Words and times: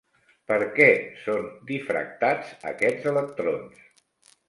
Per 0.51 0.55
què 0.79 0.87
són 1.27 1.45
difractats 1.73 2.57
aquests 2.75 3.15
electrons? 3.17 3.89